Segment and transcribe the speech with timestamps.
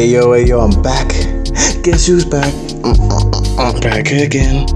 [0.00, 1.08] Hey yo, hey yo, I'm back.
[1.82, 2.50] Guess who's back?
[2.54, 4.66] Mm, mm, mm, I'm back again.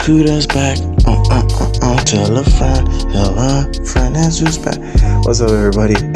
[0.00, 0.78] Kuda's back.
[2.06, 4.80] Tell a friend, tell a friend that's who's back.
[5.24, 5.94] What's up, everybody?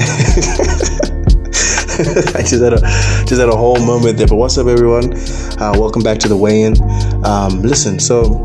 [2.34, 4.26] I just had a just had a whole moment there.
[4.26, 5.14] But what's up, everyone?
[5.60, 6.74] Uh, welcome back to the weigh-in.
[7.24, 8.44] Um, listen, so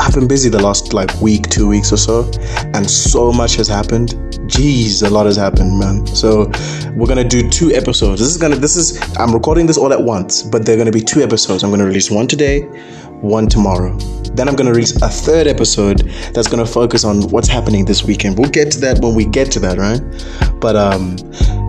[0.00, 2.28] I've been busy the last like week, two weeks or so,
[2.74, 4.16] and so much has happened.
[4.50, 6.04] Jeez, a lot has happened, man.
[6.08, 6.50] So
[6.94, 8.20] we're gonna do two episodes.
[8.20, 11.00] This is gonna this is I'm recording this all at once, but they're gonna be
[11.00, 11.64] two episodes.
[11.64, 12.62] I'm gonna release one today,
[13.20, 13.96] one tomorrow.
[14.34, 16.00] Then I'm gonna release a third episode
[16.34, 18.38] that's gonna focus on what's happening this weekend.
[18.38, 20.00] We'll get to that when we get to that, right?
[20.60, 21.16] But um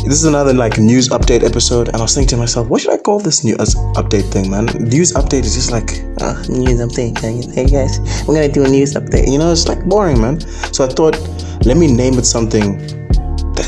[0.05, 2.91] this is another like news update episode, and I was thinking to myself, what should
[2.91, 4.65] I call this news update thing, man?
[4.65, 7.17] News update is just like uh, news update.
[7.53, 9.31] Hey guys, we're gonna do a news update.
[9.31, 10.41] You know, it's like boring, man.
[10.73, 11.17] So I thought,
[11.65, 13.02] let me name it something.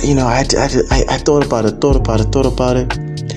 [0.05, 2.93] You know, I, I, I, I thought about it, thought about it, thought about it.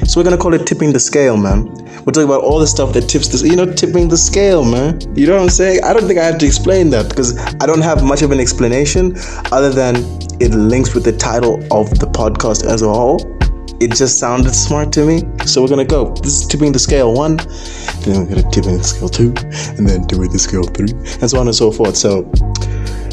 [0.07, 1.65] So we're gonna call it tipping the scale, man.
[2.05, 5.01] We're talking about all the stuff that tips this, you know, tipping the scale, man.
[5.17, 5.83] You know what I'm saying?
[5.83, 8.39] I don't think I have to explain that because I don't have much of an
[8.39, 9.17] explanation
[9.51, 9.97] other than
[10.41, 13.19] it links with the title of the podcast as a whole.
[13.81, 15.23] It just sounded smart to me.
[15.47, 16.13] So we're gonna go.
[16.17, 17.39] This is tipping the scale one,
[18.05, 19.33] then we're gonna tipping the scale two,
[19.79, 21.97] and then tipping the scale three, and so on and so forth.
[21.97, 22.31] So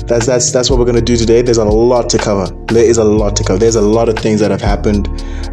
[0.08, 1.42] that's that's that's what we're gonna do today.
[1.42, 2.54] There's a lot to cover.
[2.68, 3.58] There is a lot to cover.
[3.58, 5.08] There's a lot of things that have happened.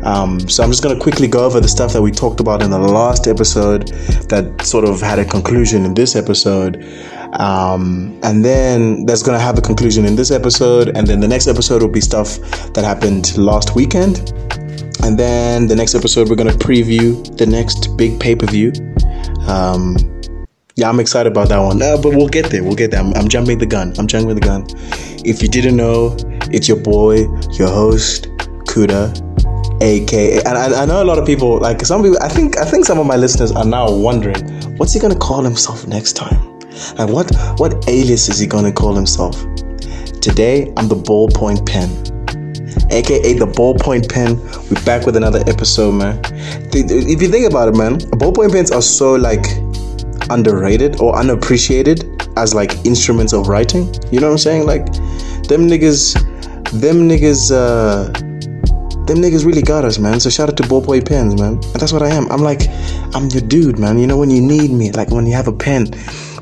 [0.05, 2.71] Um, so I'm just gonna quickly go over the stuff that we talked about in
[2.71, 3.89] the last episode
[4.29, 6.85] that sort of had a conclusion in this episode.
[7.35, 11.47] Um, and then that's gonna have a conclusion in this episode, and then the next
[11.47, 12.39] episode will be stuff
[12.75, 14.33] that happened last weekend.
[15.03, 18.73] And then the next episode we're gonna preview the next big pay per view.
[19.49, 19.97] Um,
[20.77, 21.83] yeah, I'm excited about that one.
[21.83, 22.63] Uh, but we'll get there.
[22.65, 23.01] We'll get there.
[23.01, 23.95] I'm, I'm, jumping the gun.
[23.99, 24.67] I'm jumping the gun.
[25.25, 26.17] If you didn't know,
[26.51, 28.25] it's your boy, your host,
[28.69, 29.13] Kuda,
[29.83, 30.39] aka.
[30.39, 32.19] And I, I, know a lot of people, like some people.
[32.23, 34.49] I think I think some of my listeners are now wondering,
[34.79, 36.59] what's he gonna call himself next time?
[36.97, 39.37] Like what what alias is he gonna call himself?
[40.21, 41.91] Today, I'm the ballpoint pen,
[42.91, 44.41] aka the ballpoint pen.
[44.71, 46.19] We're back with another episode, man.
[46.73, 49.45] If you think about it, man, ballpoint pens are so like
[50.31, 52.05] underrated or unappreciated
[52.37, 53.93] as like instruments of writing.
[54.11, 54.67] You know what I'm saying?
[54.67, 54.87] Like
[55.49, 56.15] them niggas,
[56.81, 58.11] them niggas, uh,
[59.07, 60.21] them niggas really got us, man.
[60.21, 61.55] So shout out to ballpoint pens, man.
[61.55, 62.31] And that's what I am.
[62.31, 62.63] I'm like,
[63.15, 63.99] I'm your dude, man.
[63.99, 65.87] You know when you need me, like when you have a pen,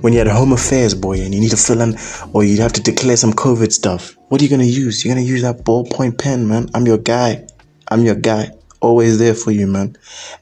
[0.02, 1.96] when you're at home affairs, boy, and you need to fill in,
[2.32, 4.16] or you have to declare some COVID stuff.
[4.28, 5.04] What are you gonna use?
[5.04, 6.70] You're gonna use that ballpoint pen, man.
[6.74, 7.46] I'm your guy.
[7.88, 8.52] I'm your guy.
[8.80, 9.96] Always there for you, man.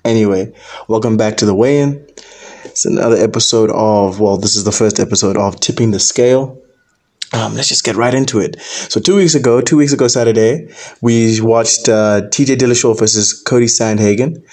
[0.04, 0.52] Anyway,
[0.86, 2.06] welcome back to the weigh-in.
[2.78, 6.62] It's another episode of, well, this is the first episode of Tipping the Scale.
[7.32, 8.60] Um, let's just get right into it.
[8.60, 10.72] So two weeks ago, two weeks ago Saturday,
[11.02, 14.44] we watched uh, TJ Dillashaw versus Cody Sandhagen,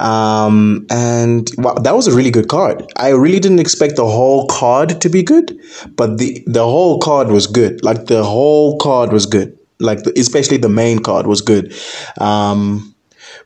[0.00, 2.84] um, and wow, that was a really good card.
[2.94, 5.60] I really didn't expect the whole card to be good,
[5.96, 7.84] but the the whole card was good.
[7.84, 9.58] Like the whole card was good.
[9.80, 11.74] Like the, especially the main card was good.
[12.20, 12.91] Um,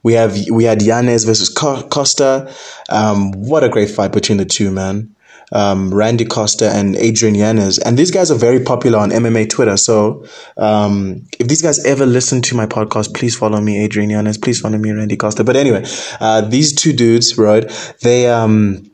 [0.02, 2.52] we have we had Yanez versus Costa.
[2.88, 5.14] Um, what a great fight between the two, man.
[5.52, 7.78] Um, Randy Costa and Adrian Yanez.
[7.78, 9.76] And these guys are very popular on MMA Twitter.
[9.76, 10.26] So
[10.56, 14.38] um, if these guys ever listen to my podcast, please follow me, Adrian Yanez.
[14.38, 15.44] Please follow me, Randy Costa.
[15.44, 15.84] But anyway,
[16.18, 17.64] uh, these two dudes, right?
[18.02, 18.90] They um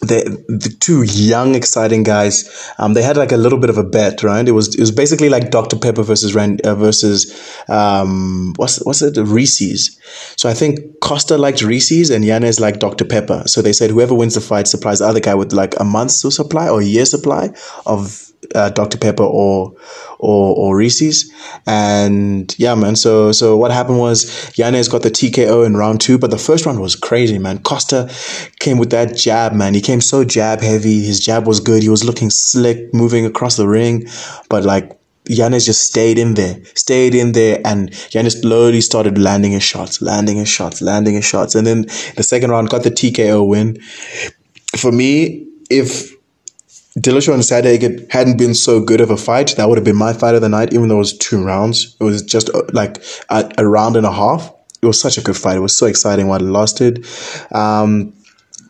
[0.00, 3.84] the the two young exciting guys um they had like a little bit of a
[3.84, 4.46] bet right?
[4.46, 7.34] It was it was basically like Dr Pepper versus Rand uh, versus
[7.68, 9.16] um what's what's it?
[9.16, 9.98] Reese's.
[10.36, 13.42] So I think Costa liked Reese's and Yanez liked Dr Pepper.
[13.46, 16.20] So they said whoever wins the fight supplies the other guy with like a month's
[16.34, 17.50] supply or a year supply
[17.86, 19.74] of uh, Dr Pepper or
[20.18, 21.32] or or Reese's,
[21.66, 22.96] and yeah, man.
[22.96, 26.66] So so what happened was Yanez got the TKO in round two, but the first
[26.66, 27.58] round was crazy, man.
[27.58, 28.10] Costa
[28.58, 29.74] came with that jab, man.
[29.74, 31.04] He came so jab heavy.
[31.04, 31.82] His jab was good.
[31.82, 34.06] He was looking slick, moving across the ring,
[34.48, 34.98] but like
[35.28, 40.00] Yanez just stayed in there, stayed in there, and Yanez slowly started landing his shots,
[40.00, 41.54] landing his shots, landing his shots.
[41.54, 41.82] And then
[42.16, 43.78] the second round got the TKO win.
[44.76, 46.17] For me, if
[46.96, 50.12] Dillashaw and Sandhagen hadn't been so good of a fight, that would have been my
[50.12, 51.96] fight of the night, even though it was two rounds.
[52.00, 54.52] It was just uh, like a, a round and a half.
[54.80, 55.56] It was such a good fight.
[55.56, 57.06] It was so exciting while it lasted.
[57.52, 58.14] Um,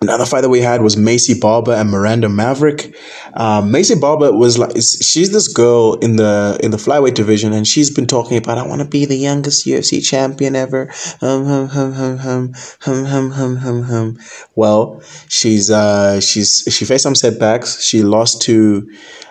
[0.00, 2.95] Another fight that we had was Maycee Barber and Miranda Maverick.
[3.35, 7.67] Um, Maycee Barber was like she's this girl in the in the flyweight division, and
[7.67, 10.87] she's been talking about I want to be the youngest UFC champion ever.
[11.21, 14.19] Hum hum hum hum hum hum hum hum hum hum.
[14.55, 17.83] Well, she's uh she's she faced some setbacks.
[17.83, 18.89] She lost to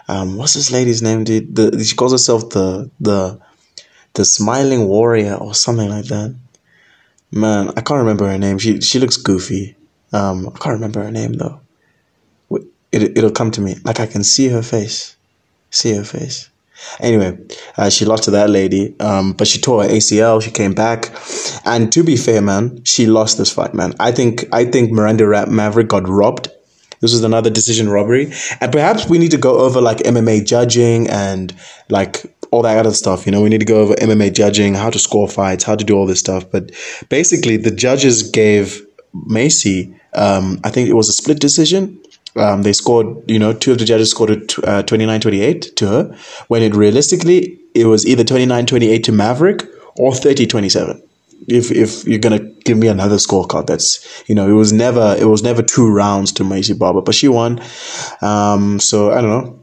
[0.09, 1.23] um what's this lady's name?
[1.23, 1.55] Dude?
[1.55, 3.39] The she calls herself the the
[4.15, 6.35] the smiling warrior or something like that.
[7.31, 8.57] man, I can't remember her name.
[8.57, 9.76] She she looks goofy.
[10.13, 11.59] Um, I can't remember her name though.
[12.91, 13.75] It it'll come to me.
[13.83, 15.17] Like I can see her face,
[15.69, 16.49] see her face.
[16.99, 17.37] Anyway,
[17.77, 20.41] uh, she lost to that lady, um, but she tore her ACL.
[20.41, 21.11] She came back,
[21.65, 23.93] and to be fair, man, she lost this fight, man.
[23.99, 26.49] I think I think Miranda Maverick got robbed.
[26.99, 28.31] This was another decision robbery,
[28.61, 31.53] and perhaps we need to go over like MMA judging and
[31.89, 33.25] like all that other stuff.
[33.25, 35.83] You know, we need to go over MMA judging, how to score fights, how to
[35.83, 36.49] do all this stuff.
[36.49, 36.71] But
[37.09, 38.86] basically, the judges gave
[39.25, 42.01] Maycee, um, I think it was a split decision.
[42.35, 45.87] Um, they scored, you know, two of the judges scored it uh, 29 28 to
[45.87, 46.17] her,
[46.49, 49.65] when it realistically, it was either 29 28 to Maverick
[49.97, 51.01] or 30 27
[51.47, 55.25] if if you're gonna give me another scorecard, that's you know it was never it
[55.25, 57.61] was never two rounds to Maycee Barber, but she won.
[58.21, 59.59] Um, so I don't know.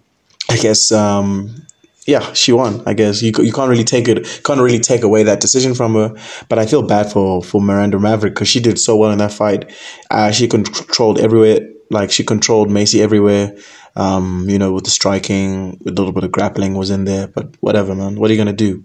[0.51, 1.67] I guess um,
[2.07, 2.83] yeah, she won.
[2.87, 5.95] I guess you you can't really take it can't really take away that decision from
[5.95, 6.15] her.
[6.49, 9.33] But I feel bad for for Miranda Maverick because she did so well in that
[9.33, 9.73] fight.
[10.11, 11.61] Uh, she controlled everywhere.
[11.91, 13.57] Like she controlled Maycee everywhere.
[13.97, 17.29] Um, you know, with the striking, with a little bit of grappling was in there,
[17.29, 18.17] but whatever, man.
[18.17, 18.83] What are you gonna do?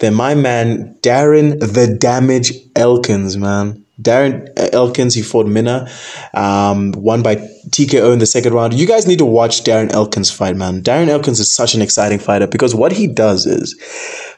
[0.00, 3.85] Then my man Darren the Damage Elkins, man.
[4.00, 5.88] Darren Elkins, he fought Minner,
[6.34, 8.74] um, won by TKO in the second round.
[8.74, 10.82] You guys need to watch Darren Elkins fight, man.
[10.82, 13.74] Darren Elkins is such an exciting fighter because what he does is,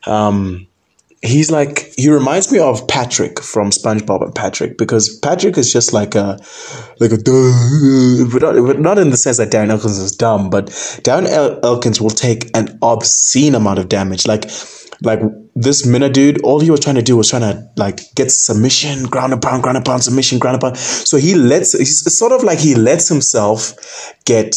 [0.06, 0.66] um,
[1.22, 5.92] he's like he reminds me of Patrick from SpongeBob and Patrick because Patrick is just
[5.92, 6.38] like a
[7.00, 10.66] like a but not, but not in the sense that Darren Elkins is dumb, but
[11.02, 14.48] Darren El- Elkins will take an obscene amount of damage, like
[15.02, 15.20] like
[15.54, 19.04] this Minner dude, all he was trying to do was trying to like get submission,
[19.04, 20.78] ground and pound, ground and pound, submission, ground and pound.
[20.78, 24.56] So he lets, it's sort of like he lets himself get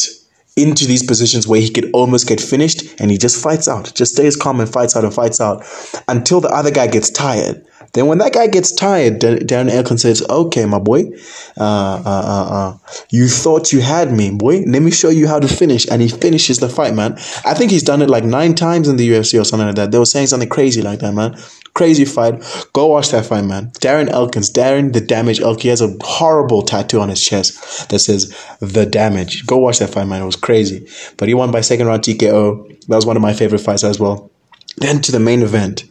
[0.58, 4.14] into these positions where he could almost get finished and he just fights out, just
[4.14, 5.64] stays calm and fights out and fights out
[6.08, 7.66] until the other guy gets tired.
[7.94, 11.10] Then when that guy gets tired, Darren Elkins says, "Okay, my boy,
[11.58, 12.78] uh, uh, uh, uh,
[13.10, 14.64] you thought you had me, boy.
[14.66, 17.14] Let me show you how to finish." And he finishes the fight, man.
[17.44, 19.92] I think he's done it like nine times in the UFC or something like that.
[19.92, 21.36] They were saying something crazy like that, man.
[21.74, 22.42] Crazy fight.
[22.74, 23.72] Go watch that fight, man.
[23.82, 25.62] Darren Elkins, Darren the Damage Elk.
[25.62, 29.90] He has a horrible tattoo on his chest that says "The Damage." Go watch that
[29.90, 30.22] fight, man.
[30.22, 30.88] It was crazy,
[31.18, 32.88] but he won by second round TKO.
[32.88, 34.32] That was one of my favorite fights as well.
[34.78, 35.84] Then to the main event.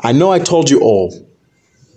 [0.00, 1.23] I know I told you all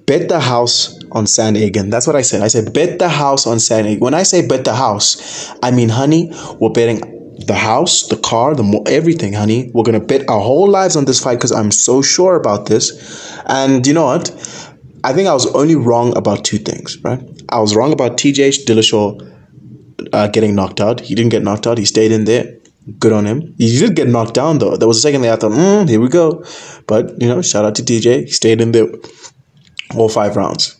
[0.07, 1.91] bet the house on San Sandhagen.
[1.91, 2.41] That's what I said.
[2.41, 3.99] I said, bet the house on Sandhagen.
[3.99, 6.99] When I say bet the house, I mean, honey, we're betting
[7.45, 9.69] the house, the car, the mo- everything, honey.
[9.73, 12.91] We're to bet our whole lives on this fight because I'm so sure about this.
[13.45, 14.31] And you know what?
[15.03, 17.21] I think I was only wrong about two things, right?
[17.49, 19.35] I was wrong about TJ Dillashaw
[20.13, 21.01] uh, getting knocked out.
[21.01, 21.77] He didn't get knocked out.
[21.77, 22.57] He stayed in there.
[22.99, 23.53] Good on him.
[23.57, 24.77] He did get knocked down though.
[24.77, 26.43] There was a second there I thought, mm, here we go.
[26.87, 28.25] But you know, shout out to TJ.
[28.25, 28.87] He stayed in there
[29.95, 30.75] all five rounds.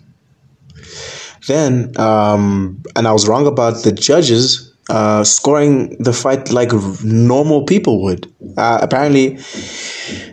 [1.47, 6.71] Then, um, and I was wrong about the judges uh, scoring the fight like
[7.03, 8.31] normal people would.
[8.55, 9.37] Uh, apparently,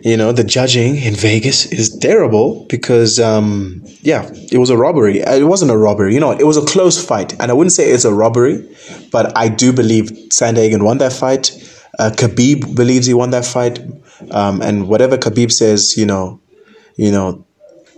[0.01, 5.19] you know, the judging in Vegas is terrible because, um, yeah, it was a robbery.
[5.19, 6.13] It wasn't a robbery.
[6.13, 7.33] You know, it was a close fight.
[7.39, 8.65] And I wouldn't say it's a robbery,
[9.11, 11.51] but I do believe Sandhagen won that fight.
[11.99, 13.79] Uh, Khabib believes he won that fight.
[14.31, 16.39] Um, and whatever Khabib says, you know,
[16.95, 17.45] you know,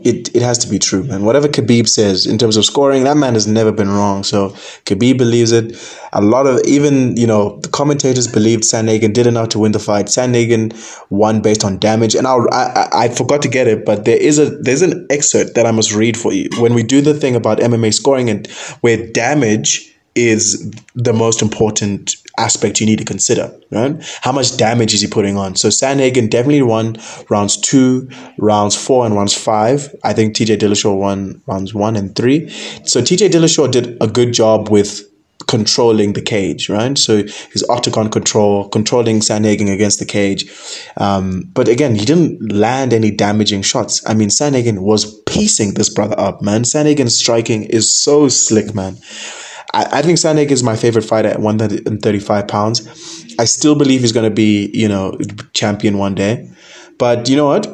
[0.04, 1.24] it, it has to be true, man.
[1.24, 4.24] Whatever Khabib says in terms of scoring, that man has never been wrong.
[4.24, 4.50] So
[4.86, 5.76] Khabib believes it.
[6.14, 9.80] A lot of even you know the commentators believed Sandhagen did enough to win the
[9.80, 10.06] fight.
[10.08, 10.74] Sandhagen
[11.10, 14.40] won based on damage, and I'll, I I forgot to get it, but there is
[14.40, 17.36] a there's an excerpt that I must read for you when we do the thing
[17.36, 18.48] about MMA scoring and
[18.82, 23.96] where damage is the most important aspect you need to consider, right?
[24.22, 25.56] How much damage is he putting on?
[25.56, 26.98] So Sandhagen definitely won
[27.30, 29.94] rounds two, rounds four, and rounds five.
[30.04, 32.50] I think TJ Dillashaw won rounds one and three.
[32.84, 35.04] So TJ Dillashaw did a good job with
[35.48, 36.98] controlling the cage, right?
[36.98, 40.46] So his octagon control, controlling Sandhagen against the cage.
[40.98, 44.02] Um, but again, he didn't land any damaging shots.
[44.06, 46.64] I mean, Sandhagen was piecing this brother up, man.
[46.64, 48.98] Sandhagen's striking is so slick, man.
[49.74, 53.26] I, I think Sandhagen is my favorite fighter at 135 pounds.
[53.40, 55.18] I still believe he's going to be, you know,
[55.54, 56.50] champion one day.
[56.98, 57.74] But you know what?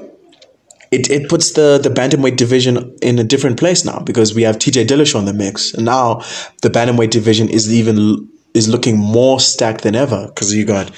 [0.92, 4.58] It, it puts the, the bantamweight division in a different place now because we have
[4.58, 5.74] TJ Dillashaw in the mix.
[5.74, 6.18] And now
[6.62, 10.92] the bantamweight division is even is looking more stacked than ever because you got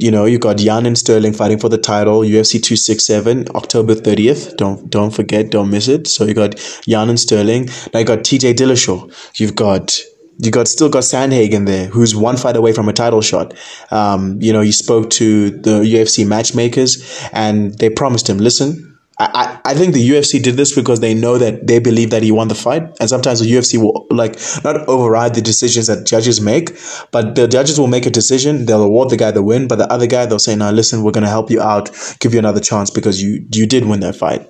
[0.00, 4.56] you know, you got Yan and Sterling fighting for the title, UFC 267, October 30th.
[4.56, 6.08] Don't don't forget, don't miss it.
[6.08, 7.68] So you got Yan and Sterling.
[7.92, 9.38] Now you got TJ Dillashaw.
[9.38, 10.00] You've got
[10.42, 13.54] you got still got Sandhagen there, who's one fight away from a title shot.
[13.90, 18.89] Um, you know, he spoke to the UFC matchmakers, and they promised him, "Listen,
[19.20, 22.32] I, I think the UFC did this because they know that they believe that he
[22.32, 22.82] won the fight.
[23.00, 26.78] And sometimes the UFC will like not override the decisions that judges make,
[27.10, 28.64] but the judges will make a decision.
[28.64, 31.10] They'll award the guy the win, but the other guy they'll say, "No, listen, we're
[31.12, 34.16] going to help you out, give you another chance because you you did win that
[34.16, 34.48] fight."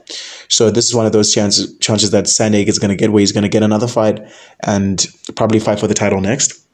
[0.49, 3.21] So this is one of those chances chances that Sandhagen is going to get where
[3.21, 4.21] he's going to get another fight
[4.65, 6.65] and probably fight for the title next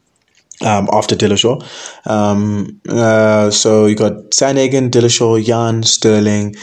[0.61, 1.63] um, after Dillashaw.
[2.07, 6.57] Um, uh, so you got Sandhagen, Dillashaw, Yan, Sterling,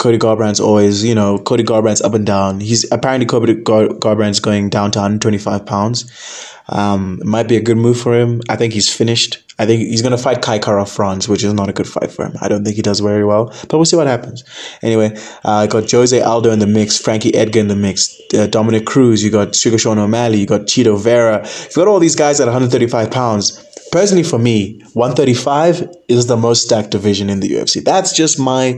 [0.00, 2.58] Cody Garbrandt's always, you know, Cody Garbrandt's up and down.
[2.60, 6.50] He's apparently Cody Gar- Garbrandt's going down to 125 pounds.
[6.70, 8.40] Um, it might be a good move for him.
[8.48, 9.42] I think he's finished.
[9.58, 12.24] I think he's going to fight Kai Kara-France, which is not a good fight for
[12.24, 12.32] him.
[12.40, 14.42] I don't think he does very well, but we'll see what happens.
[14.80, 15.14] Anyway,
[15.44, 19.22] uh, got Jose Aldo in the mix, Frankie Edgar in the mix, uh, Dominick Cruz,
[19.22, 21.46] you got Sugar Sean O'Malley, you got Chito Vera.
[21.46, 26.62] You got all these guys at 135 pounds personally for me 135 is the most
[26.62, 28.72] stacked division in the ufc that's just my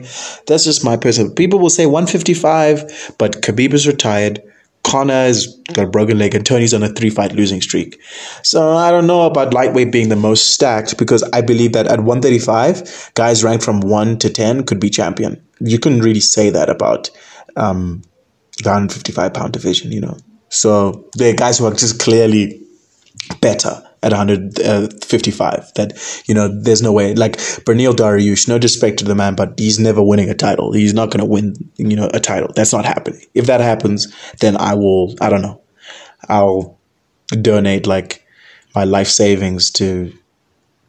[0.46, 4.42] that's just my personal people will say 155 but khabib is retired
[4.84, 8.00] Conor has got a broken leg and Tony's on a three fight losing streak.
[8.42, 12.00] So I don't know about lightweight being the most stacked because I believe that at
[12.00, 15.40] 135, guys ranked from 1 to 10 could be champion.
[15.60, 17.10] You couldn't really say that about
[17.56, 18.02] um,
[18.62, 20.16] the 155 pound division, you know.
[20.48, 22.60] So there are guys who are just clearly
[23.40, 29.04] better at 155 that you know there's no way like Beneil Dariush no disrespect to
[29.04, 30.72] the man but he's never winning a title.
[30.72, 32.50] He's not going to win you know a title.
[32.54, 33.24] That's not happening.
[33.34, 35.60] If that happens then I will I don't know.
[36.28, 36.78] I'll
[37.40, 38.26] donate like
[38.74, 40.12] my life savings to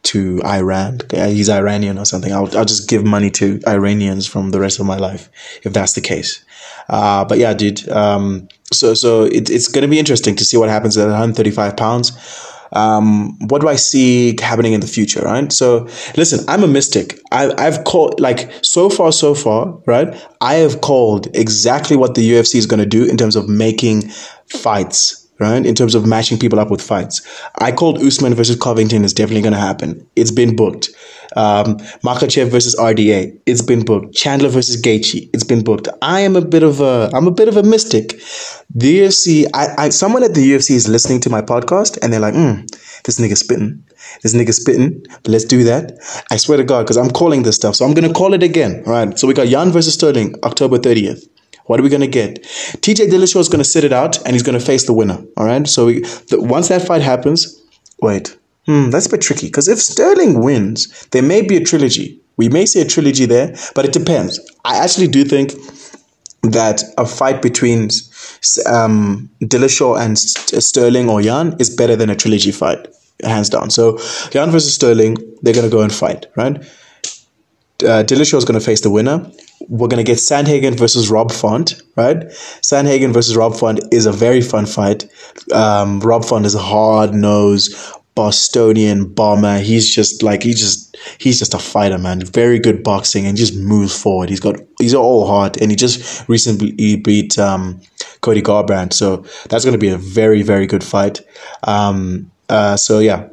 [0.03, 2.33] to Iran he's Iranian or something.
[2.33, 5.29] I'll, I'll just give money to Iranians from the rest of my life
[5.63, 6.43] if that's the case.
[6.89, 10.57] Uh, but yeah dude um, so so it, it's going to be interesting to see
[10.57, 15.51] what happens at 135 pounds um, what do I see happening in the future, right?
[15.51, 15.87] So
[16.17, 17.19] listen, I'm a mystic.
[17.31, 20.13] I, I've called like so far, so far, right?
[20.41, 24.09] I have called exactly what the UFC is going to do in terms of making
[24.47, 25.65] fights right?
[25.65, 27.21] In terms of matching people up with fights.
[27.59, 30.07] I called Usman versus Covington is definitely going to happen.
[30.15, 30.89] It's been booked.
[31.35, 33.39] Um, Makhachev versus RDA.
[33.45, 34.15] It's been booked.
[34.15, 35.29] Chandler versus Gaethje.
[35.33, 35.87] It's been booked.
[36.01, 38.21] I am a bit of a, I'm a bit of a mystic.
[38.73, 42.19] The UFC, I, I, someone at the UFC is listening to my podcast and they're
[42.19, 42.61] like, hmm,
[43.03, 43.83] this nigga spitting.
[44.21, 45.05] This nigga spitting.
[45.25, 45.93] Let's do that.
[46.31, 47.75] I swear to God, because I'm calling this stuff.
[47.75, 48.83] So I'm going to call it again.
[48.85, 49.17] Right.
[49.17, 51.27] So we got Yan versus Sterling, October 30th.
[51.65, 52.43] What are we going to get?
[52.43, 55.23] TJ Dillashaw is going to sit it out and he's going to face the winner.
[55.37, 55.67] All right.
[55.67, 57.61] So we, the, once that fight happens,
[58.01, 62.19] wait, hmm, that's a bit tricky because if Sterling wins, there may be a trilogy.
[62.35, 64.39] We may see a trilogy there, but it depends.
[64.65, 65.53] I actually do think
[66.41, 67.89] that a fight between
[68.65, 72.87] um, Dillashaw and Sterling or Yan is better than a trilogy fight,
[73.23, 73.69] hands down.
[73.69, 73.97] So
[74.33, 76.57] Yan versus Sterling, they're going to go and fight, right?
[77.81, 79.29] Uh, Dillashaw is going to face the winner
[79.67, 82.17] we're going to get Sandhagen versus Rob Font, right?
[82.61, 85.05] Sandhagen versus Rob Font is a very fun fight.
[85.51, 87.75] Um, Rob Font is a hard nosed
[88.15, 89.59] Bostonian bomber.
[89.59, 92.21] He's just like, he just, he's just a fighter, man.
[92.21, 94.29] Very good boxing and just moves forward.
[94.29, 97.81] He's got, he's all heart and he just recently beat, um,
[98.21, 98.93] Cody Garbrandt.
[98.93, 101.21] So that's going to be a very, very good fight.
[101.63, 103.29] Um, uh, so yeah,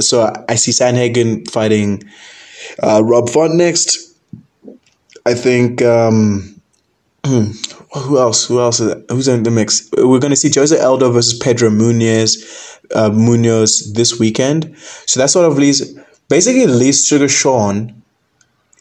[0.00, 2.04] so I see Sandhagen fighting,
[2.82, 4.09] uh, Rob Font next.
[5.26, 6.60] I think um,
[7.26, 8.46] who else?
[8.46, 8.80] Who else?
[8.80, 9.88] Is, who's in the mix?
[9.96, 14.76] We're going to see Jose Aldo versus Pedro Munhoz, uh, Munhoz this weekend.
[15.06, 15.92] So that sort of leaves
[16.28, 18.02] basically leaves Sugar Sean.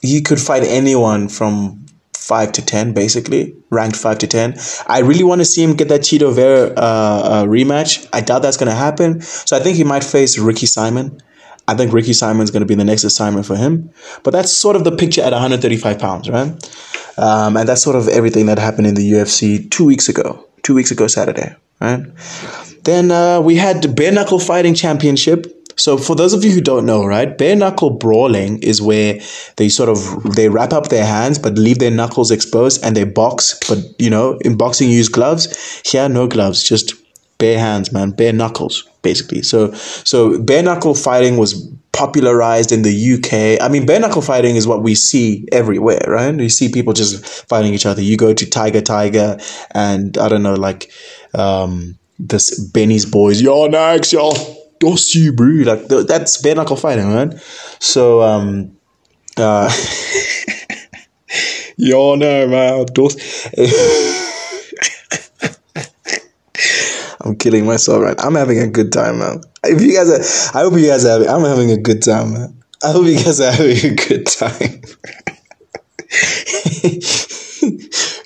[0.02, 4.58] He could fight anyone from five to ten, basically ranked five to ten.
[4.88, 8.08] I really want to see him get that Chito Vera uh, uh, rematch.
[8.14, 9.22] I doubt that's going to happen.
[9.22, 11.20] So I think he might face Ricky Simon.
[11.70, 13.92] I think Ricky Simon's going to be the next assignment for him.
[14.24, 16.52] But that's sort of the picture at 135 pounds, right?
[17.20, 20.74] Um, and that's sort of everything that happened in the UFC two weeks ago, two
[20.74, 22.02] weeks ago Saturday, right?
[22.86, 25.46] Then uh, we had the bare knuckle fighting championship.
[25.76, 29.20] So for those of you who don't know, right, bare knuckle brawling is where
[29.58, 33.04] they sort of they wrap up their hands but leave their knuckles exposed and they
[33.04, 33.60] box.
[33.70, 35.82] But you know, in boxing, you use gloves.
[35.86, 36.96] Here, no gloves, just
[37.38, 39.42] bare hands, man, bare knuckles basically.
[39.42, 43.62] So so bare knuckle fighting was popularized in the UK.
[43.64, 46.34] I mean, bare knuckle fighting is what we see everywhere, right?
[46.34, 48.02] You see people just fighting each other.
[48.02, 49.38] You go to Tiger Tiger
[49.72, 50.92] and I don't know, like
[51.34, 54.36] um, this Benny's boys, yo next, y'all.
[54.36, 55.72] yo Dossie, bro.
[55.72, 57.34] Like that's bare knuckle fighting, right?
[57.80, 58.78] So um
[59.38, 59.70] uh
[61.78, 63.16] yo no man, Dos
[67.30, 68.20] I'm killing myself right.
[68.20, 69.42] I'm having a good time, man.
[69.64, 71.20] If you guys are, I hope you guys are.
[71.20, 72.58] Having, I'm having a good time, man.
[72.84, 74.82] I hope you guys are having a good time.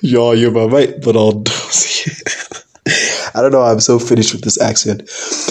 [0.00, 1.44] Yo, you're my mate, but I'll.
[3.36, 3.62] I don't know.
[3.62, 5.02] I'm so finished with this accent.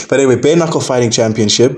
[0.09, 1.73] But anyway, bare knuckle fighting championship.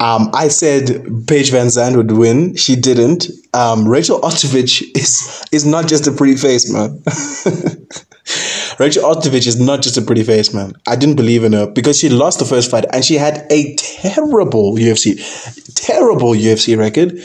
[0.00, 0.86] Um, I said
[1.26, 2.56] Paige VanZant would win.
[2.56, 3.26] She didn't.
[3.52, 7.02] Um, Rachel Ostovich is is not just a pretty face, man.
[8.78, 10.72] Rachel Ostovich is not just a pretty face, man.
[10.86, 13.74] I didn't believe in her because she lost the first fight and she had a
[13.76, 17.18] terrible UFC, terrible UFC record.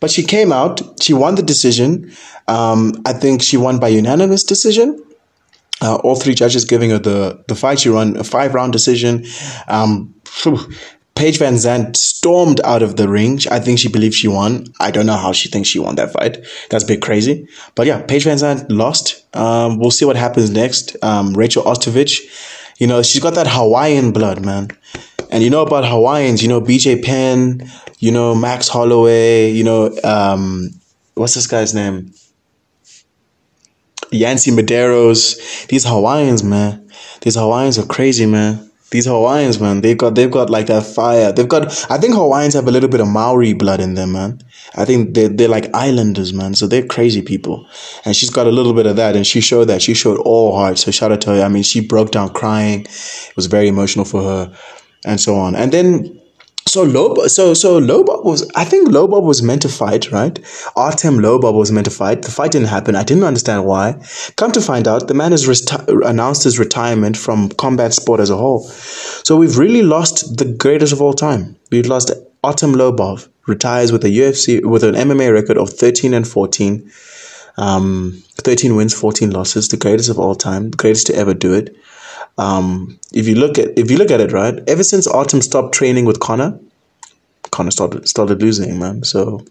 [0.00, 0.80] But she came out.
[1.02, 2.12] She won the decision.
[2.48, 5.02] Um, I think she won by unanimous decision.
[5.82, 7.80] Uh, all three judges giving her the, the fight.
[7.80, 9.26] She won a five round decision.
[9.68, 10.14] Um,
[11.16, 13.40] Paige VanZant stormed out of the ring.
[13.50, 14.66] I think she believes she won.
[14.78, 16.44] I don't know how she thinks she won that fight.
[16.68, 17.48] That's a bit crazy.
[17.74, 19.24] But yeah, Paige VanZant lost.
[19.34, 20.94] Um, we'll see what happens next.
[21.02, 22.20] Um, Rachel Ostovich,
[22.78, 24.68] you know, she's got that Hawaiian blood, man.
[25.30, 27.68] And you know about Hawaiians, you know, BJ Penn,
[27.98, 30.70] you know, Max Holloway, you know, um,
[31.14, 32.12] what's this guy's name?
[34.12, 36.88] Yancy Medeiros, these Hawaiians, man.
[37.22, 38.70] These Hawaiians are crazy, man.
[38.90, 41.32] These Hawaiians, man, they've got they've got like that fire.
[41.32, 44.40] They've got I think Hawaiians have a little bit of Maori blood in them, man.
[44.76, 46.54] I think they they're like islanders, man.
[46.54, 47.66] So they're crazy people.
[48.04, 49.82] And she's got a little bit of that and she showed that.
[49.82, 50.78] She showed all heart.
[50.78, 51.42] So shout out to her.
[51.42, 52.82] I mean, she broke down crying.
[52.82, 54.56] It was very emotional for her
[55.04, 55.56] and so on.
[55.56, 56.20] And then
[56.66, 58.50] so Lobo, so so Lobov was.
[58.54, 60.38] I think Lobov was meant to fight, right?
[60.76, 62.22] Artem Lobov was meant to fight.
[62.22, 62.96] The fight didn't happen.
[62.96, 63.94] I didn't understand why.
[64.36, 68.30] Come to find out, the man has reti- announced his retirement from combat sport as
[68.30, 68.64] a whole.
[68.64, 71.56] So we've really lost the greatest of all time.
[71.70, 72.10] We've lost
[72.42, 73.28] Artem Lobov.
[73.46, 76.90] Retires with a UFC with an MMA record of thirteen and fourteen.
[77.58, 81.54] Um, 13 wins, 14 losses, the greatest of all time, the greatest to ever do
[81.54, 81.74] it.
[82.38, 85.74] Um, if you look at if you look at it right, ever since Artem stopped
[85.74, 86.58] training with Conor,
[87.50, 89.04] Conor started started losing, man.
[89.04, 89.44] So,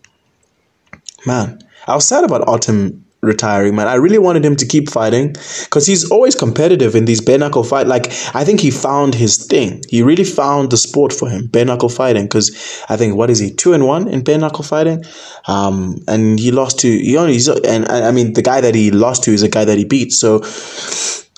[1.25, 3.87] man, I was sad about Artem retiring, man.
[3.87, 5.29] I really wanted him to keep fighting
[5.63, 7.87] because he's always competitive in these bare knuckle fight.
[7.87, 9.83] Like I think he found his thing.
[9.89, 12.25] He really found the sport for him, bare knuckle fighting.
[12.25, 15.03] Because I think what is he two and one in bare knuckle fighting,
[15.47, 19.23] um, and he lost to he only and I mean the guy that he lost
[19.23, 20.11] to is a guy that he beat.
[20.11, 20.43] So,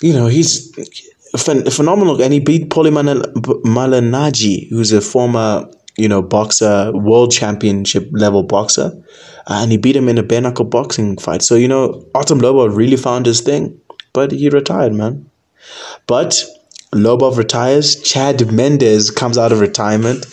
[0.02, 0.72] you know he's
[1.36, 8.08] phen- phenomenal, and he beat Paulie Malignaggi, who's a former you know boxer, world championship
[8.12, 8.92] level boxer,
[9.48, 11.42] uh, and he beat him in a bare knuckle boxing fight.
[11.42, 13.80] So you know, Artem Lobov really found his thing,
[14.13, 15.30] but he retired, man.
[16.06, 16.44] But
[16.93, 18.02] Lobov retires.
[18.02, 20.26] Chad Mendes comes out of retirement.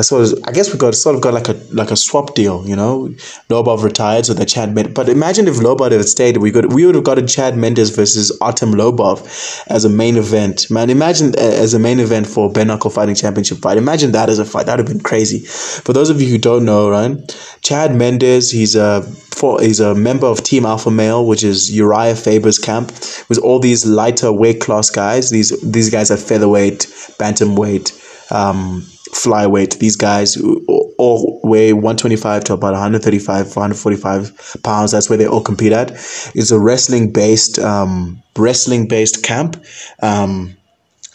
[0.00, 2.74] So I guess we got sort of got like a like a swap deal, you
[2.74, 3.14] know.
[3.48, 4.92] Lobov retired, so that Chad Mendes.
[4.92, 7.90] But imagine if Lobov had stayed, we could we would have got a Chad Mendes
[7.90, 10.68] versus Artem Lobov as a main event.
[10.68, 13.78] Man, imagine uh, as a main event for bare knuckle fighting championship fight.
[13.78, 14.66] Imagine that as a fight.
[14.66, 15.40] That'd have been crazy.
[15.40, 17.16] For those of you who don't know, right?
[17.62, 19.02] Chad Mendes, he's a
[19.34, 22.90] for he's a member of Team Alpha Male, which is Uriah Faber's camp,
[23.28, 25.30] with all these lighter weight class guys.
[25.30, 26.86] These these guys are featherweight,
[27.18, 29.78] bantamweight, um, flyweight.
[29.78, 34.92] These guys all weigh 125 to about 135, 145 pounds.
[34.92, 35.92] That's where they all compete at.
[36.34, 39.62] It's a wrestling based, um, wrestling based camp.
[40.02, 40.56] Um,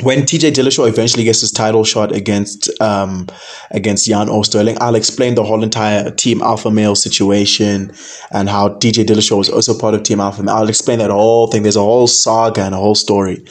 [0.01, 3.27] when TJ Dillashaw eventually gets his title shot against um,
[3.71, 7.93] against Yan Oosterling, I'll explain the whole entire Team Alpha Male situation
[8.31, 10.55] and how TJ Dillashaw was also part of Team Alpha Male.
[10.55, 11.63] I'll explain that whole thing.
[11.63, 13.45] There's a whole saga and a whole story.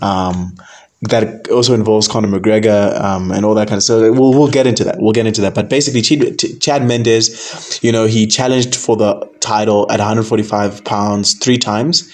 [0.00, 0.56] Um,
[1.02, 4.00] that also involves Conor McGregor um, and all that kind of stuff.
[4.00, 4.96] We'll we'll get into that.
[4.98, 5.54] We'll get into that.
[5.54, 6.02] But basically,
[6.58, 12.10] Chad Mendes, you know, he challenged for the title at 145 pounds three times.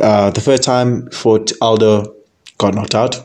[0.00, 2.15] Uh, the first time fought Aldo,
[2.58, 3.16] got knocked out.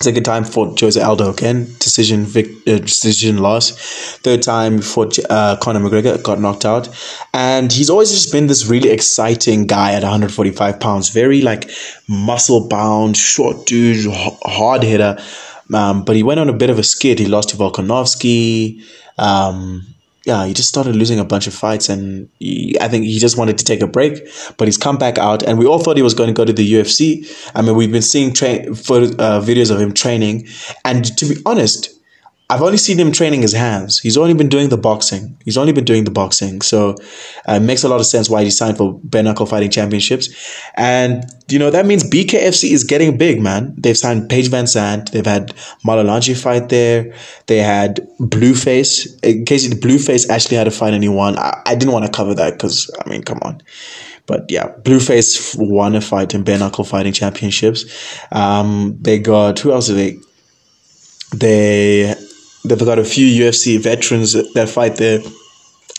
[0.00, 3.70] Second time fought Jose Aldo again, decision vic, uh, decision loss.
[4.18, 6.90] Third time fought uh, Conor McGregor, got knocked out,
[7.32, 11.70] and he's always just been this really exciting guy at 145 pounds, very like
[12.08, 15.16] muscle bound, short dude, hard hitter.
[15.72, 17.18] Um, but he went on a bit of a skid.
[17.18, 18.82] He lost to Volkanovski.
[19.18, 19.86] Um,
[20.26, 23.38] yeah, he just started losing a bunch of fights, and he, I think he just
[23.38, 24.26] wanted to take a break.
[24.58, 26.52] But he's come back out, and we all thought he was going to go to
[26.52, 27.24] the UFC.
[27.54, 30.48] I mean, we've been seeing tra- photo, uh, videos of him training,
[30.84, 31.95] and to be honest,
[32.48, 33.98] I've only seen him training his hands.
[33.98, 35.36] He's only been doing the boxing.
[35.44, 36.60] He's only been doing the boxing.
[36.62, 36.90] So
[37.48, 40.28] uh, it makes a lot of sense why he signed for bare knuckle fighting championships.
[40.76, 43.74] And, you know, that means BKFC is getting big, man.
[43.76, 45.10] They've signed Paige VanZant.
[45.10, 47.12] They've had Malignaggi fight there.
[47.46, 49.18] They had Blueface.
[49.24, 51.36] In case the Blueface actually had to fight anyone.
[51.38, 53.60] I, I didn't want to cover that because, I mean, come on.
[54.26, 57.84] But yeah, Blueface won a fight in bare knuckle fighting championships.
[58.30, 60.18] Um, they got, who else did they?
[61.34, 62.14] They
[62.68, 65.20] They've got a few UFC veterans that fight there.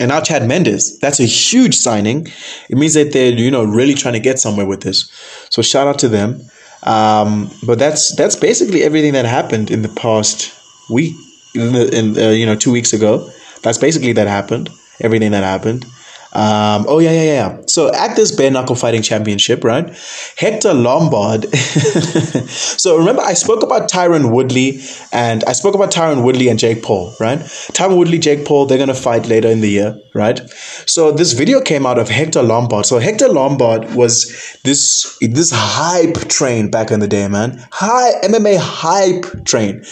[0.00, 0.98] and now Chad Mendes.
[0.98, 2.26] That's a huge signing.
[2.68, 5.10] It means that they're you know really trying to get somewhere with this.
[5.50, 6.42] So shout out to them.
[6.84, 10.52] Um, but that's that's basically everything that happened in the past
[10.90, 11.14] week.
[11.54, 13.30] In, the, in uh, you know two weeks ago.
[13.62, 14.70] That's basically that happened.
[15.00, 15.84] Everything that happened.
[16.32, 17.62] Um, oh yeah, yeah, yeah.
[17.66, 19.88] So at this bare knuckle fighting championship, right?
[20.36, 21.54] Hector Lombard.
[21.54, 26.82] so remember, I spoke about Tyron Woodley, and I spoke about Tyron Woodley and Jake
[26.82, 27.38] Paul, right?
[27.38, 30.38] Tyron Woodley, Jake Paul, they're gonna fight later in the year, right?
[30.86, 32.84] So this video came out of Hector Lombard.
[32.84, 37.66] So Hector Lombard was this this hype train back in the day, man.
[37.72, 39.82] High MMA hype train.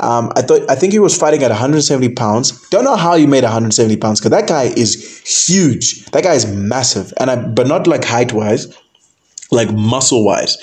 [0.00, 2.66] Um, I thought I think he was fighting at 170 pounds.
[2.70, 6.06] Don't know how he made 170 pounds because that guy is huge huge.
[6.06, 8.76] That guy is massive, and I, but not like height wise,
[9.50, 10.56] like muscle wise.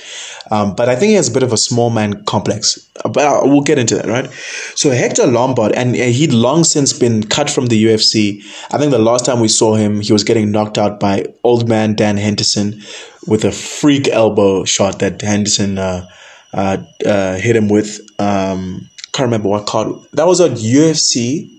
[0.51, 2.79] Um, but I think he has a bit of a small man complex.
[3.03, 4.29] But we'll get into that, right?
[4.75, 8.39] So Hector Lombard, and he'd long since been cut from the UFC.
[8.73, 11.69] I think the last time we saw him, he was getting knocked out by old
[11.69, 12.81] man Dan Henderson
[13.27, 16.07] with a freak elbow shot that Henderson uh,
[16.53, 18.01] uh, uh, hit him with.
[18.19, 19.95] Um, can't remember what card.
[20.13, 21.58] That was at UFC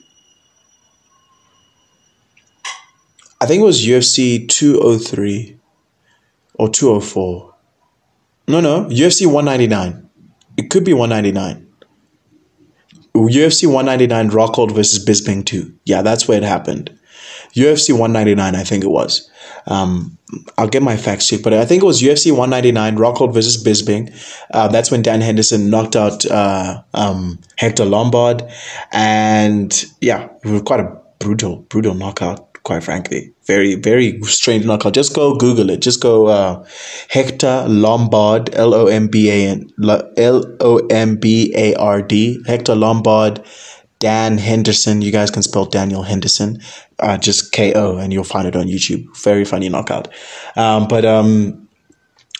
[3.40, 5.58] I think it was UFC 203
[6.54, 7.54] or 204.
[8.48, 10.08] No, no, UFC 199.
[10.56, 11.66] It could be 199.
[13.14, 15.74] UFC 199 Rockhold versus Bisping 2.
[15.84, 16.98] Yeah, that's where it happened.
[17.54, 19.30] UFC 199, I think it was.
[19.66, 20.18] Um,
[20.58, 24.12] I'll get my facts checked, but I think it was UFC 199 Rockhold versus Bisping.
[24.52, 28.42] Uh, that's when Dan Henderson knocked out uh, um, Hector Lombard,
[28.92, 33.32] and yeah, it was quite a brutal, brutal knockout quite frankly.
[33.48, 34.94] Very, very strange knockout.
[34.94, 35.82] Just go Google it.
[35.82, 36.64] Just go uh,
[37.08, 39.68] Hector Lombard, L O M B A N
[40.16, 42.40] L O M B A R D.
[42.46, 43.44] Hector Lombard,
[43.98, 45.02] Dan Henderson.
[45.02, 46.60] You guys can spell Daniel Henderson.
[47.00, 49.04] Uh, just K O, and you'll find it on YouTube.
[49.24, 50.06] Very funny knockout.
[50.54, 51.68] Um, but um,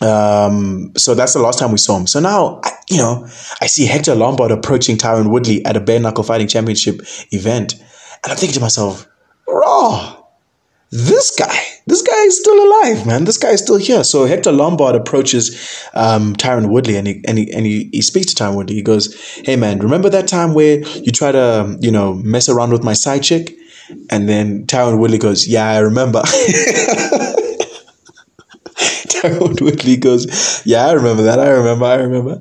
[0.01, 2.07] um, so that's the last time we saw him.
[2.07, 3.27] So now, you know,
[3.59, 7.73] I see Hector Lombard approaching Tyron Woodley at a bare knuckle fighting championship event,
[8.23, 9.09] and I'm thinking to myself
[9.45, 10.19] raw.
[10.91, 13.23] This guy, this guy is still alive, man.
[13.23, 14.03] This guy is still here.
[14.03, 18.33] So Hector Lombard approaches um, Tyron Woodley and he and he and he, he speaks
[18.33, 18.75] to Tyron Woodley.
[18.75, 22.73] He goes, "Hey, man, remember that time where you try to you know mess around
[22.73, 23.55] with my side chick?"
[24.09, 26.23] And then Tyron Woodley goes, "Yeah, I remember."
[29.29, 31.39] Tyron Woodley goes, "Yeah, I remember that.
[31.39, 31.85] I remember.
[31.85, 32.39] I remember."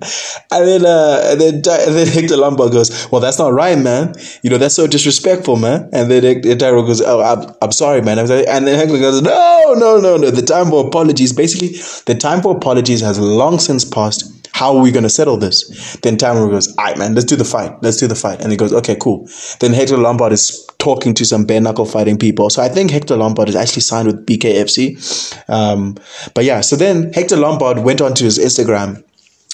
[0.50, 4.14] And then, uh, and then, and then Hector Lombard goes, "Well, that's not right, man.
[4.42, 8.18] You know, that's so disrespectful, man." And then Tyron goes, "Oh, I'm, I'm sorry, man."
[8.18, 10.30] And then Hector goes, "No, no, no, no.
[10.30, 11.68] The time for apologies, basically,
[12.06, 15.96] the time for apologies has long since passed." How are we going to settle this?
[16.02, 17.82] Then Tamara goes, all right, man, let's do the fight.
[17.82, 18.42] Let's do the fight.
[18.42, 19.26] And he goes, okay, cool.
[19.58, 22.50] Then Hector Lombard is talking to some bare knuckle fighting people.
[22.50, 25.48] So I think Hector Lombard is actually signed with BKFC.
[25.48, 25.96] Um,
[26.34, 29.02] but yeah, so then Hector Lombard went onto his Instagram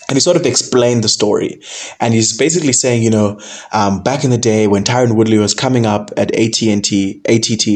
[0.09, 1.61] and he sort of explained the story.
[2.01, 3.41] And he's basically saying, you know,
[3.73, 7.67] um, back in the day when Tyron Woodley was coming up at AT&T, ATT,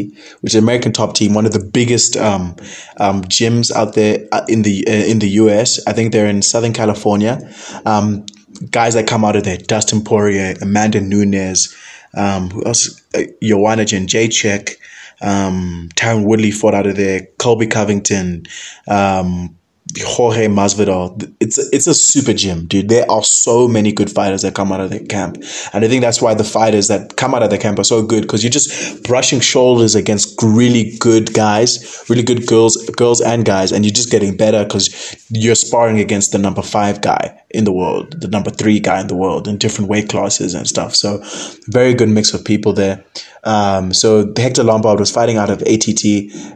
[0.41, 2.57] which is American Top Team, one of the biggest um,
[2.99, 5.85] um, gyms out there uh, in the uh, in the US.
[5.87, 7.39] I think they're in Southern California.
[7.85, 8.27] Um,
[8.71, 11.75] guys that come out of there, Dustin Poirier, Amanda Nunes,
[12.15, 13.01] um, who else?
[13.15, 14.77] Uh, Joanna Jędrzejczyk,
[15.21, 18.47] um, Tyron Woodley fought out of there, Colby Covington,
[18.89, 19.57] um,
[19.99, 21.33] Jorge Masvidal.
[21.41, 22.89] It's it's a super gym, dude.
[22.89, 25.37] There are so many good fighters that come out of the camp,
[25.73, 28.03] and I think that's why the fighters that come out of the camp are so
[28.05, 33.45] good because you're just brushing shoulders against really good guys, really good girls, girls and
[33.45, 37.65] guys, and you're just getting better because you're sparring against the number five guy in
[37.65, 40.95] the world, the number three guy in the world, in different weight classes and stuff.
[40.95, 41.23] So,
[41.69, 43.05] very good mix of people there.
[43.45, 46.05] Um, so Hector Lombard was fighting out of ATT.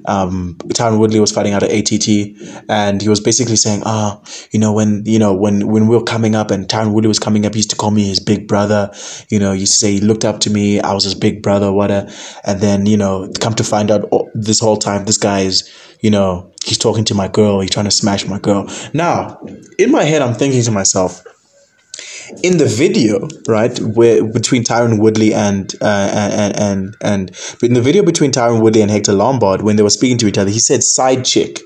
[0.06, 2.08] Um, Tyron Woodley was fighting out of ATT,
[2.68, 5.96] and he was basically saying, "Ah, oh, you know, when you know when when we
[5.96, 8.20] were coming up, and Tyron Woodley was coming up, he used to call me his
[8.20, 8.90] big brother.
[9.30, 10.80] You know, he used to say he looked up to me.
[10.80, 12.10] I was his big brother, whatever.
[12.44, 16.10] And then you know, come to find out, this whole time, this guy is, you
[16.10, 17.60] know, he's talking to my girl.
[17.60, 18.68] He's trying to smash my girl.
[18.92, 19.38] Now,
[19.78, 21.24] in my head, I'm thinking to myself."
[22.42, 27.30] in the video, right, where between Tyron Woodley and uh, and and and
[27.62, 30.38] in the video between Tyron Woodley and Hector Lombard, when they were speaking to each
[30.38, 31.60] other, he said "side chick."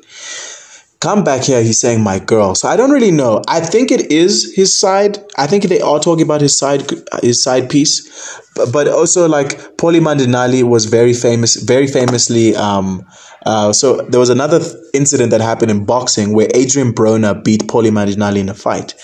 [1.00, 2.56] Come back here, he's saying my girl.
[2.56, 3.40] So I don't really know.
[3.46, 5.16] I think it is his side.
[5.36, 6.90] I think they are talking about his side,
[7.22, 13.06] his side piece, but, but also like Paulie Malignaggi was very famous, very famously um,
[13.46, 17.62] uh, so there was another th- incident that happened in boxing where Adrian Broner beat
[17.62, 18.94] Paulie Malignaggi in a fight,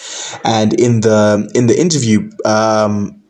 [0.44, 3.22] and in the in the interview, um,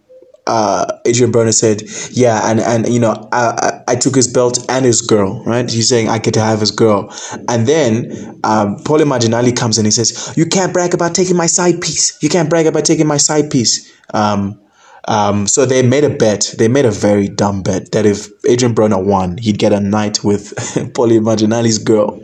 [0.47, 4.59] uh, Adrian Broner said, yeah, and, and you know, I, I, I, took his belt
[4.69, 5.71] and his girl, right?
[5.71, 7.11] He's saying I get to have his girl.
[7.49, 11.47] And then um, Paulie Malignaggi comes in, he says, you can't brag about taking my
[11.47, 12.23] side piece.
[12.23, 13.90] You can't brag about taking my side piece.
[14.12, 14.61] Um,
[15.09, 16.55] um, so they made a bet.
[16.59, 20.25] They made a very dumb bet that if Adrian Broner won, he'd get a night
[20.25, 20.55] with
[20.95, 22.21] Paulie Malignaggi's girl.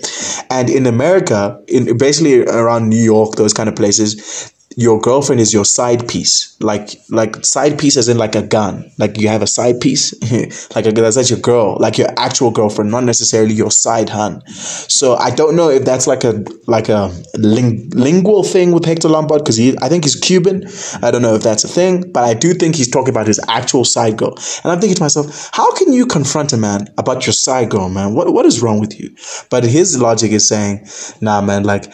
[0.50, 5.52] And in America, in basically around New York, those kind of places, your girlfriend is
[5.52, 6.56] your side piece.
[6.60, 8.90] Like like side piece as in like a gun.
[8.98, 10.14] Like you have a side piece
[10.74, 14.42] like a, that's your girl like your actual girlfriend not necessarily your side hun.
[14.46, 19.08] So i don't know if that's like a like a ling- lingual thing with hector
[19.08, 20.64] lombard because he i think he's cuban.
[21.02, 23.40] I don't know if that's a thing but i do think he's talking about his
[23.48, 24.34] actual side girl.
[24.62, 27.88] And i'm thinking to myself how can you confront a man about your side girl
[27.88, 28.14] man?
[28.14, 29.14] What what is wrong with you?
[29.50, 30.86] But his logic is saying
[31.20, 31.92] nah man like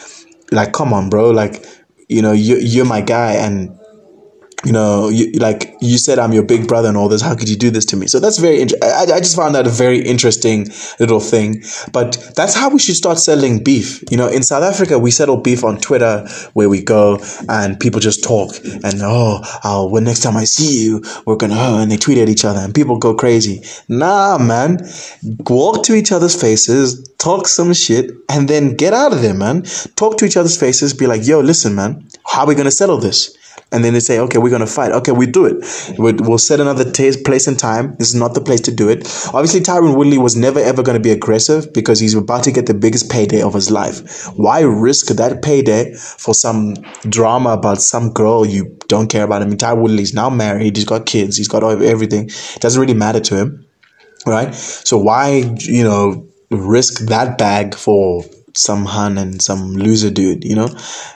[0.51, 1.31] like come on bro.
[1.31, 1.65] Like
[2.07, 3.76] you know, you, you're my guy and
[4.67, 7.21] you know, you, like you said, I'm your big brother and all this.
[7.21, 8.07] How could you do this to me?
[8.07, 8.59] So that's very.
[8.59, 8.89] interesting.
[8.89, 10.67] I, I just found that a very interesting
[10.99, 11.63] little thing.
[11.93, 14.03] But that's how we should start selling beef.
[14.11, 18.01] You know, in South Africa, we settle beef on Twitter, where we go and people
[18.01, 21.89] just talk and oh, oh, well, next time I see you, we're gonna oh, and
[21.89, 23.63] they tweet at each other and people go crazy.
[23.87, 24.85] Nah, man,
[25.47, 29.63] walk to each other's faces, talk some shit, and then get out of there, man.
[29.95, 30.93] Talk to each other's faces.
[30.93, 33.37] Be like, yo, listen, man, how are we gonna settle this?
[33.71, 34.91] And then they say, okay, we're going to fight.
[34.93, 35.57] Okay, we do it.
[35.97, 37.95] We'll set another t- place and time.
[37.97, 38.99] This is not the place to do it.
[39.33, 42.65] Obviously, Tyron Woodley was never ever going to be aggressive because he's about to get
[42.65, 44.27] the biggest payday of his life.
[44.37, 46.75] Why risk that payday for some
[47.09, 49.41] drama about some girl you don't care about?
[49.41, 50.77] I mean, Tyron Woodley's now married.
[50.77, 51.35] He's got kids.
[51.35, 52.27] He's got everything.
[52.29, 53.65] It doesn't really matter to him,
[54.25, 54.55] right?
[54.55, 58.23] So why, you know, risk that bag for
[58.57, 60.67] some Han and some loser dude, you know?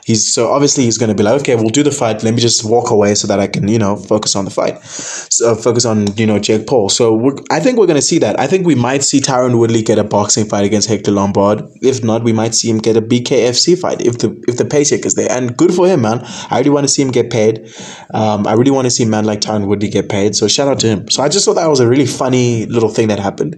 [0.06, 2.24] He's so obviously he's gonna be like, okay, we'll do the fight.
[2.24, 4.82] Let me just walk away so that I can, you know, focus on the fight.
[4.84, 6.90] So focus on, you know, Jake Paul.
[6.90, 8.40] So I think we're gonna see that.
[8.40, 11.64] I think we might see Tyron Woodley get a boxing fight against Hector Lombard.
[11.82, 15.06] If not, we might see him get a BKFC fight if the if the paycheck
[15.06, 15.32] is there.
[15.32, 16.22] And good for him, man.
[16.50, 17.74] I really want to see him get paid.
[18.14, 20.36] Um, I really want to see a man like Tyron Woodley get paid.
[20.36, 21.10] So shout out to him.
[21.10, 23.56] So I just thought that was a really funny little thing that happened.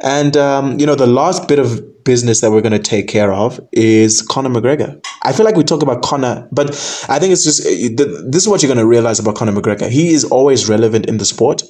[0.00, 3.32] And um, you know, the last bit of business that we're going to take care
[3.32, 5.04] of is Conor McGregor.
[5.22, 6.70] I feel like we talk about Conor, but
[7.08, 9.88] I think it's just uh, this is what you're going to realize about Conor McGregor.
[9.88, 11.62] He is always relevant in the sport,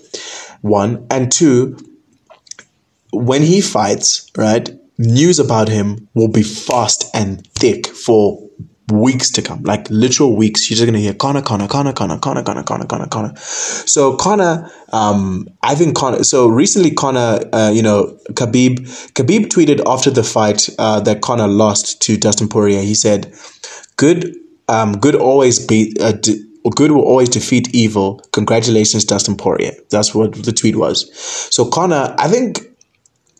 [0.60, 1.06] one.
[1.10, 1.76] And two,
[3.12, 4.68] when he fights, right,
[4.98, 8.43] news about him will be fast and thick for
[8.92, 10.68] weeks to come, like literal weeks.
[10.68, 13.36] You're just gonna hear Conor, Conor, Conor, Conor, Conor, Conor, Conor, Connor, Conor.
[13.36, 16.22] So Conor, um, I think Conor.
[16.24, 18.80] So recently, Conor, uh, you know, Khabib,
[19.12, 22.82] Khabib tweeted after the fight uh, that Conor lost to Dustin Poirier.
[22.82, 23.32] He said,
[23.96, 24.36] "Good,
[24.68, 26.44] um, good always beat." Uh, d-
[26.76, 28.20] good will always defeat evil.
[28.32, 29.72] Congratulations, Dustin Poirier.
[29.90, 31.10] That's what the tweet was.
[31.54, 32.60] So Conor, I think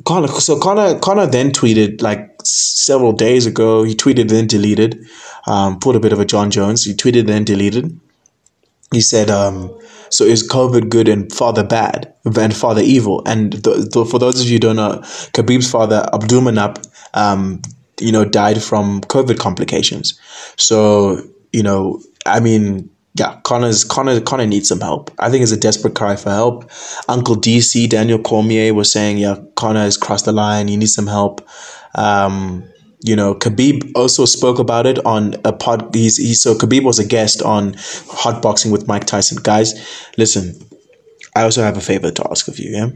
[0.04, 0.28] Conor.
[0.28, 3.82] So Conor, Conor then tweeted like several days ago.
[3.82, 5.06] He tweeted then deleted
[5.46, 6.84] um, put a bit of a Jon Jones.
[6.84, 7.98] He tweeted then deleted.
[8.92, 9.76] He said, um,
[10.10, 14.54] "So is COVID good and father bad and father evil?" And for those of you
[14.54, 15.00] who don't know,
[15.32, 17.62] Khabib's father Abdulmanap, um,
[18.00, 20.18] you know, died from COVID complications.
[20.56, 25.10] So you know, I mean, yeah, Conor's Conor Conor needs some help.
[25.18, 26.70] I think it's a desperate cry for help.
[27.08, 30.68] Uncle DC Daniel Cormier was saying, yeah, Conor has crossed the line.
[30.68, 31.46] He needs some help.
[31.94, 32.64] Um,
[33.04, 35.94] you know, Khabib also spoke about it on a pod.
[35.94, 37.74] He's, he, so Khabib was a guest on
[38.08, 39.38] Hot Boxing with Mike Tyson.
[39.42, 39.74] Guys,
[40.16, 40.58] listen,
[41.36, 42.70] I also have a favor to ask of you.
[42.70, 42.90] Yeah,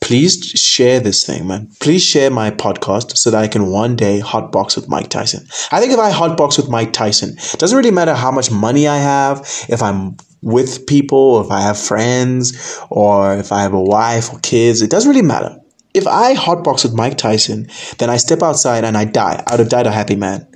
[0.00, 1.70] please share this thing, man.
[1.80, 5.46] Please share my podcast so that I can one day hot box with Mike Tyson.
[5.72, 8.86] I think if I hotbox with Mike Tyson, it doesn't really matter how much money
[8.86, 13.82] I have, if I'm with people, if I have friends, or if I have a
[13.82, 15.58] wife or kids, it doesn't really matter.
[15.94, 19.42] If I hotbox with Mike Tyson, then I step outside and I die.
[19.46, 20.46] I would have died a happy man.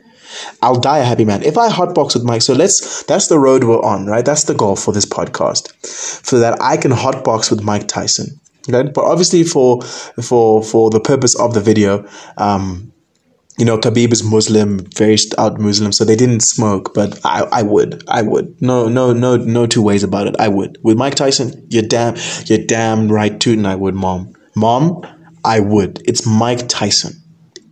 [0.63, 1.43] I'll die a happy man.
[1.43, 4.25] If I hotbox with Mike, so let's that's the road we're on, right?
[4.25, 5.73] That's the goal for this podcast.
[6.27, 8.41] So that I can hotbox with Mike Tyson.
[8.69, 8.89] Okay?
[8.91, 12.07] But obviously for for for the purpose of the video,
[12.39, 12.93] um,
[13.59, 17.63] you know, Khabib is Muslim, very out Muslim, so they didn't smoke, but I, I
[17.63, 18.03] would.
[18.09, 18.61] I would.
[18.63, 20.37] No, no, no, no two ways about it.
[20.39, 20.79] I would.
[20.83, 22.17] With Mike Tyson, you're damn
[22.47, 24.33] you're damn right tooting I would, mom.
[24.55, 25.03] Mom,
[25.45, 26.03] I would.
[26.05, 27.23] It's Mike Tyson.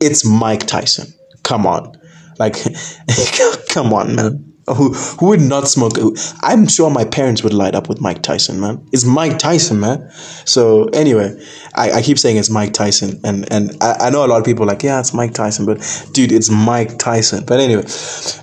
[0.00, 1.12] It's Mike Tyson.
[1.42, 1.96] Come on.
[2.38, 2.56] Like,
[3.68, 4.46] come on, man.
[4.66, 5.94] Who, who would not smoke?
[6.42, 8.86] I'm sure my parents would light up with Mike Tyson, man.
[8.92, 10.10] It's Mike Tyson, man.
[10.44, 11.36] So anyway,
[11.74, 14.44] I, I keep saying it's Mike Tyson, and and I, I know a lot of
[14.44, 15.78] people like, yeah, it's Mike Tyson, but
[16.12, 17.44] dude, it's Mike Tyson.
[17.44, 17.82] But anyway,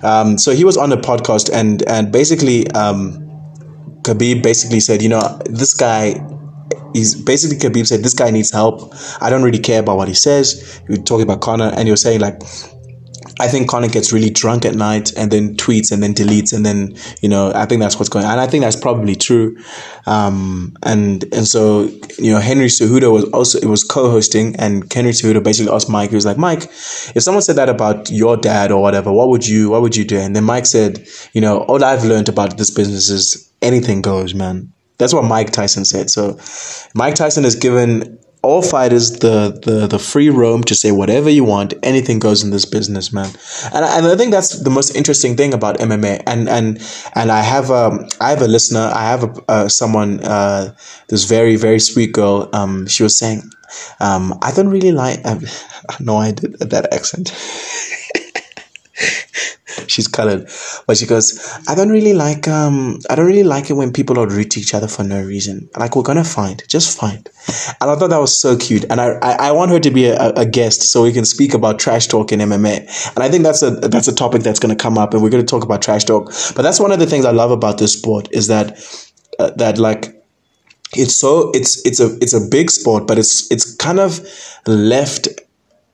[0.02, 3.24] um, so he was on a podcast, and and basically, um,
[4.02, 6.14] Khabib basically said, you know, this guy
[6.92, 8.94] he's basically Khabib said this guy needs help.
[9.20, 10.80] I don't really care about what he says.
[10.88, 12.42] You're talking about Conor, and you're saying like
[13.40, 16.66] I think Conor gets really drunk at night and then tweets and then deletes and
[16.66, 19.56] then you know I think that's what's going on and I think that's probably true,
[20.06, 21.82] um, and and so
[22.18, 26.10] you know Henry Cejudo was also it was co-hosting and Henry Cejudo basically asked Mike
[26.10, 29.46] he was like Mike if someone said that about your dad or whatever what would
[29.46, 32.58] you what would you do and then Mike said you know all I've learned about
[32.58, 36.38] this business is anything goes man that's what Mike Tyson said so
[36.94, 41.44] Mike Tyson has given all fighters the, the the free roam to say whatever you
[41.44, 41.74] want.
[41.82, 43.30] Anything goes in this business, man.
[43.74, 46.22] And I, and I think that's the most interesting thing about MMA.
[46.26, 46.80] And and
[47.14, 48.90] and I have a I have a listener.
[48.94, 50.74] I have a uh, someone uh,
[51.08, 52.48] this very very sweet girl.
[52.52, 53.42] Um, she was saying,
[54.00, 55.24] um, I don't really like.
[55.26, 55.44] Um,
[56.00, 57.32] no, I did that accent.
[59.86, 60.48] she's colored.
[60.86, 61.38] But she goes
[61.68, 64.60] i don't really like um i don't really like it when people are rude to
[64.60, 65.68] each other for no reason.
[65.76, 67.28] Like we're gonna find just find.
[67.80, 68.84] And i thought that was so cute.
[68.90, 71.54] And i i, I want her to be a, a guest so we can speak
[71.54, 72.78] about trash talk in mma
[73.14, 75.42] and i think that's a that's a topic that's gonna come up and we're gonna
[75.42, 76.32] talk about trash talk.
[76.54, 78.78] But that's one of the things i love about this sport is that
[79.38, 80.14] uh, that like
[80.94, 84.20] it's so it's it's a it's a big sport but it's it's kind of
[84.66, 85.28] left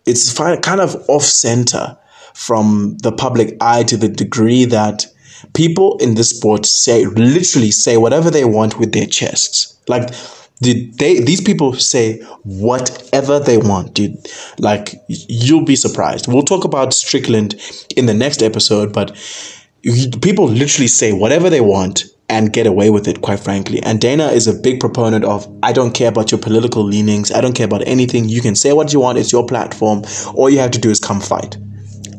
[0.06, 1.96] it's fine kind of off center
[2.34, 5.06] from the public eye to the degree that
[5.54, 9.78] people in this sport say literally say whatever they want with their chests.
[9.88, 10.10] Like
[10.60, 14.16] did they these people say whatever they want, dude.
[14.58, 16.26] Like you'll be surprised.
[16.28, 17.54] We'll talk about Strickland
[17.96, 19.16] in the next episode, but
[20.22, 23.82] people literally say whatever they want and get away with it, quite frankly.
[23.82, 27.40] And Dana is a big proponent of I don't care about your political leanings, I
[27.40, 28.28] don't care about anything.
[28.28, 30.04] You can say what you want, it's your platform.
[30.34, 31.58] All you have to do is come fight.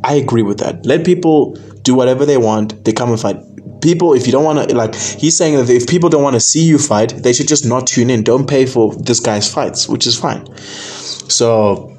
[0.06, 0.86] I agree with that.
[0.86, 2.86] Let people do whatever they want.
[2.86, 3.38] They come and fight.
[3.82, 6.40] People, if you don't want to, like, he's saying that if people don't want to
[6.40, 8.24] see you fight, they should just not tune in.
[8.24, 10.46] Don't pay for this guy's fights, which is fine.
[10.58, 11.96] So,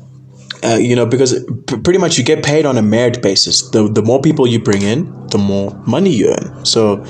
[0.65, 1.35] uh, you know, because
[1.67, 3.71] p- pretty much you get paid on a merit basis.
[3.71, 6.65] The the more people you bring in, the more money you earn.
[6.65, 7.05] So,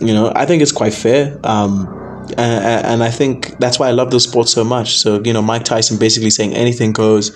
[0.00, 1.38] you know, I think it's quite fair.
[1.44, 1.86] Um,
[2.32, 4.96] and, and I think that's why I love the sport so much.
[4.96, 7.30] So you know, Mike Tyson basically saying anything goes.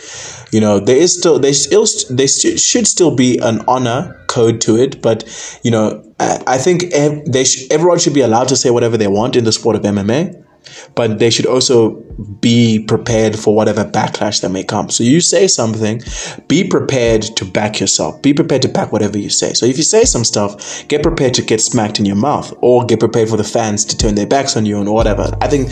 [0.52, 4.76] You know, there is still there still there should still be an honor code to
[4.76, 5.24] it, but
[5.62, 8.96] you know, I, I think ev- they sh- everyone should be allowed to say whatever
[8.96, 10.44] they want in the sport of MMA
[10.94, 11.92] but they should also
[12.40, 14.90] be prepared for whatever backlash that may come.
[14.90, 16.02] So you say something,
[16.48, 18.20] be prepared to back yourself.
[18.22, 19.52] Be prepared to back whatever you say.
[19.52, 22.84] So if you say some stuff, get prepared to get smacked in your mouth or
[22.84, 25.30] get prepared for the fans to turn their backs on you and whatever.
[25.40, 25.68] I think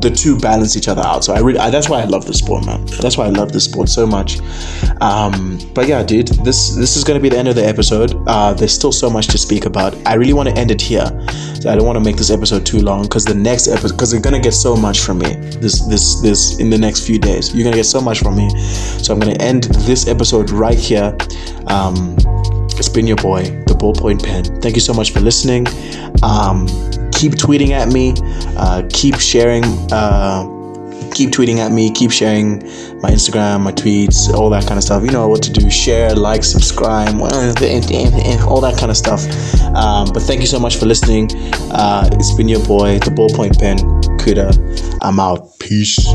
[0.00, 1.24] the two balance each other out.
[1.24, 2.84] So I really I, that's why I love the sport, man.
[3.00, 4.38] That's why I love this sport so much.
[5.00, 8.14] Um, but yeah, dude, this this is gonna be the end of the episode.
[8.26, 9.94] Uh, there's still so much to speak about.
[10.06, 11.06] I really want to end it here.
[11.60, 14.12] So I don't want to make this episode too long because the next episode because
[14.12, 17.54] you're gonna get so much from me this this this in the next few days.
[17.54, 18.48] You're gonna get so much from me.
[19.02, 21.16] So I'm gonna end this episode right here.
[21.66, 22.16] Um,
[22.78, 24.44] it's been your boy, the ballpoint pen.
[24.60, 25.66] Thank you so much for listening.
[26.22, 26.66] Um,
[27.12, 28.14] keep tweeting at me.
[28.56, 29.64] Uh, keep sharing.
[29.92, 30.57] Uh,
[31.18, 31.90] keep tweeting at me.
[31.90, 32.62] Keep sharing
[33.00, 35.02] my Instagram, my tweets, all that kind of stuff.
[35.02, 35.68] You know what to do.
[35.68, 39.24] Share, like, subscribe, all that kind of stuff.
[39.74, 41.28] Um, but thank you so much for listening.
[41.72, 43.78] Uh, it's been your boy, the ballpoint pen,
[44.18, 44.98] Kuda.
[45.02, 45.58] I'm out.
[45.58, 46.06] Peace.